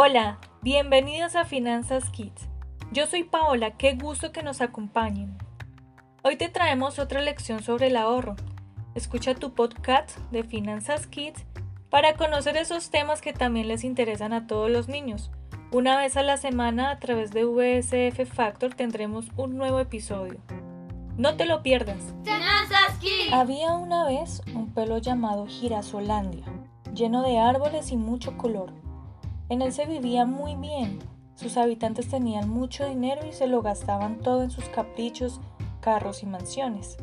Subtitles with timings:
[0.00, 2.48] Hola, bienvenidos a Finanzas Kids.
[2.92, 5.36] Yo soy Paola, qué gusto que nos acompañen.
[6.22, 8.36] Hoy te traemos otra lección sobre el ahorro.
[8.94, 11.44] Escucha tu podcast de Finanzas Kids
[11.90, 15.32] para conocer esos temas que también les interesan a todos los niños.
[15.72, 20.38] Una vez a la semana a través de VSF Factor tendremos un nuevo episodio.
[21.16, 22.14] No te lo pierdas.
[22.22, 23.32] Finanzas Kids.
[23.32, 26.44] Había una vez un pueblo llamado Girasolandia,
[26.94, 28.72] lleno de árboles y mucho color.
[29.48, 30.98] En él se vivía muy bien.
[31.34, 35.40] Sus habitantes tenían mucho dinero y se lo gastaban todo en sus caprichos,
[35.80, 36.96] carros y mansiones.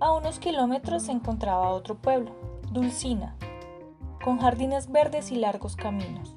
[0.00, 2.32] A unos kilómetros se encontraba otro pueblo,
[2.72, 3.36] Dulcina,
[4.24, 6.36] con jardines verdes y largos caminos.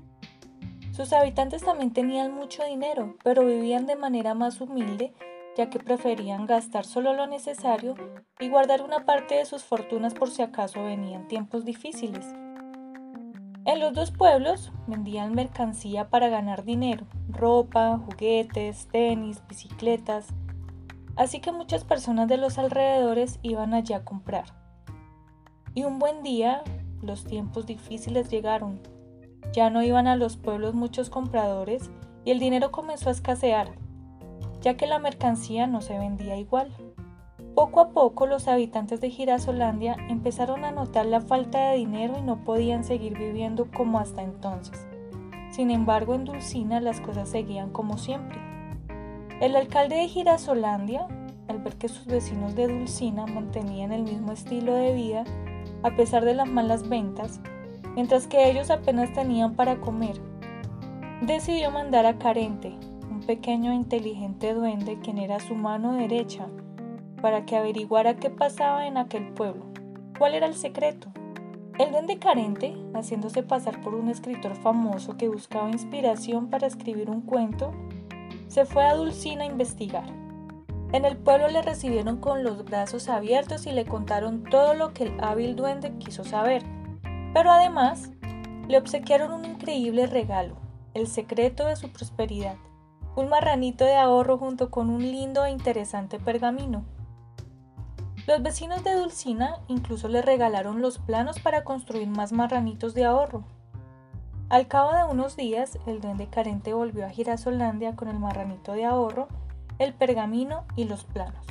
[0.92, 5.14] Sus habitantes también tenían mucho dinero, pero vivían de manera más humilde,
[5.55, 7.96] ya que preferían gastar solo lo necesario
[8.40, 12.26] y guardar una parte de sus fortunas por si acaso venían tiempos difíciles.
[13.67, 20.27] En los dos pueblos vendían mercancía para ganar dinero, ropa, juguetes, tenis, bicicletas,
[21.18, 24.46] así que muchas personas de los alrededores iban allí a comprar.
[25.74, 26.63] Y un buen día,
[27.01, 28.79] los tiempos difíciles llegaron,
[29.51, 31.91] ya no iban a los pueblos muchos compradores
[32.24, 33.74] y el dinero comenzó a escasear,
[34.62, 36.74] ya que la mercancía no se vendía igual.
[37.58, 42.22] Poco a poco los habitantes de Girasolandia empezaron a notar la falta de dinero y
[42.22, 44.86] no podían seguir viviendo como hasta entonces.
[45.49, 48.38] Sin embargo, en Dulcina las cosas seguían como siempre.
[49.41, 51.08] El alcalde de Girasolandia,
[51.48, 55.24] al ver que sus vecinos de Dulcina mantenían el mismo estilo de vida,
[55.82, 57.42] a pesar de las malas ventas,
[57.96, 60.21] mientras que ellos apenas tenían para comer.
[61.24, 62.77] Decidió mandar a Carente,
[63.10, 66.50] un pequeño e inteligente duende quien era su mano derecha,
[67.22, 69.66] para que averiguara qué pasaba en aquel pueblo,
[70.18, 71.09] cuál era el secreto.
[71.79, 77.22] El duende Carente, haciéndose pasar por un escritor famoso que buscaba inspiración para escribir un
[77.22, 77.74] cuento,
[78.47, 80.06] se fue a Dulcina a investigar.
[80.94, 85.03] En el pueblo le recibieron con los brazos abiertos y le contaron todo lo que
[85.03, 86.63] el hábil duende quiso saber
[87.38, 88.09] pero además
[88.68, 90.56] le obsequiaron un increíble regalo,
[90.96, 92.56] el secreto de su prosperidad,
[93.16, 96.84] un marranito de ahorro junto con un lindo e interesante pergamino.
[98.28, 103.44] Los vecinos de Dulcina incluso le regalaron los planos para construir más marranitos de ahorro.
[104.50, 108.86] Al cabo de unos días, el duende carente volvió a Girasolandia con el marranito de
[108.86, 109.28] ahorro,
[109.80, 111.46] el pergamino y los planos.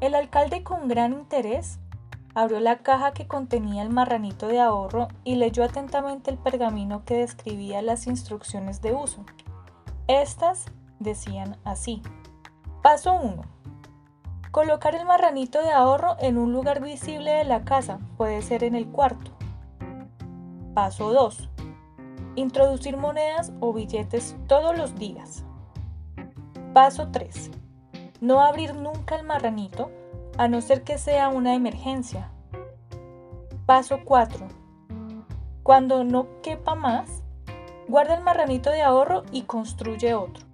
[0.00, 1.80] El alcalde con gran interés
[2.34, 7.18] Abrió la caja que contenía el marranito de ahorro y leyó atentamente el pergamino que
[7.18, 9.24] describía las instrucciones de uso.
[10.08, 10.64] Estas
[10.98, 12.02] decían así.
[12.82, 13.42] Paso 1.
[14.52, 18.74] Colocar el marranito de ahorro en un lugar visible de la casa, puede ser en
[18.74, 19.30] el cuarto.
[20.74, 21.48] Paso 2.
[22.34, 25.46] Introducir monedas o billetes todos los días.
[26.74, 27.50] Paso 3.
[28.20, 29.90] No abrir nunca el marranito
[30.36, 32.30] a no ser que sea una emergencia.
[33.64, 34.48] Paso 4.
[35.62, 37.22] Cuando no quepa más,
[37.88, 40.44] guarda el marranito de ahorro y construye otro.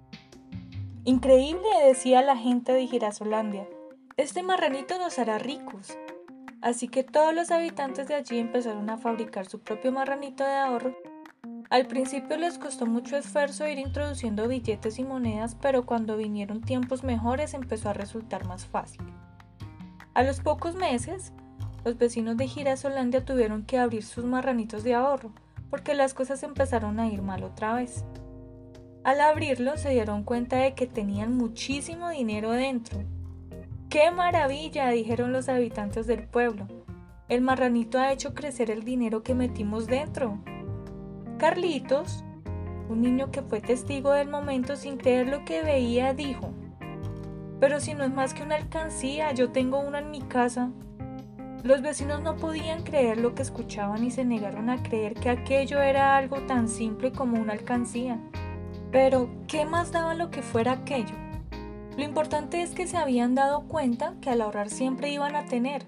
[1.03, 3.67] Increíble, decía la gente de Girasolandia.
[4.19, 5.97] Este marranito nos hará ricos.
[6.61, 10.93] Así que todos los habitantes de allí empezaron a fabricar su propio marranito de ahorro.
[11.69, 17.05] Al principio les costó mucho esfuerzo ir introduciendo billetes y monedas, pero cuando vinieron tiempos
[17.05, 18.99] mejores empezó a resultar más fácil.
[20.13, 21.31] A los pocos meses,
[21.85, 25.31] los vecinos de Girasolandia tuvieron que abrir sus marranitos de ahorro,
[25.69, 28.03] porque las cosas empezaron a ir mal otra vez.
[29.05, 33.05] Al abrirlo se dieron cuenta de que tenían muchísimo dinero dentro.
[33.89, 34.89] ¡Qué maravilla!
[34.89, 36.67] dijeron los habitantes del pueblo.
[37.27, 40.37] El marranito ha hecho crecer el dinero que metimos dentro.
[41.39, 42.23] Carlitos,
[42.87, 46.51] un niño que fue testigo del momento sin creer lo que veía, dijo,
[47.59, 50.69] pero si no es más que una alcancía, yo tengo una en mi casa.
[51.63, 55.81] Los vecinos no podían creer lo que escuchaban y se negaron a creer que aquello
[55.81, 58.19] era algo tan simple como una alcancía.
[58.91, 61.28] Pero, ¿qué más daba lo que fuera aquello?
[61.99, 65.85] Lo importante es que se habían dado cuenta que al ahorrar siempre iban a tener.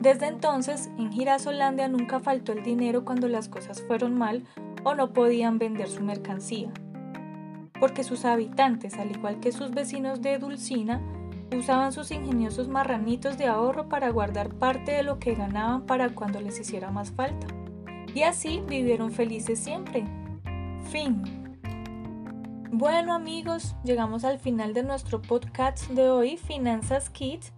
[0.00, 4.44] Desde entonces, en Girasolandia nunca faltó el dinero cuando las cosas fueron mal
[4.84, 6.72] o no podían vender su mercancía
[7.80, 11.00] porque sus habitantes, al igual que sus vecinos de Dulcina,
[11.56, 16.40] usaban sus ingeniosos marranitos de ahorro para guardar parte de lo que ganaban para cuando
[16.40, 17.48] les hiciera más falta.
[18.14, 20.04] Y así vivieron felices siempre.
[20.90, 21.39] Fin.
[22.72, 27.52] Bueno amigos, llegamos al final de nuestro podcast de hoy, Finanzas Kids,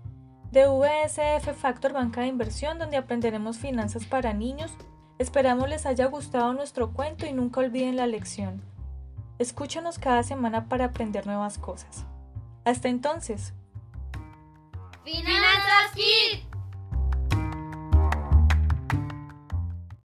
[0.51, 4.73] de VSF Factor Banca de Inversión, donde aprenderemos finanzas para niños.
[5.19, 8.63] Esperamos les haya gustado nuestro cuento y nunca olviden la lección.
[9.39, 12.07] Escúchanos cada semana para aprender nuevas cosas.
[12.65, 13.53] Hasta entonces.
[15.05, 16.52] Finanzas Kid.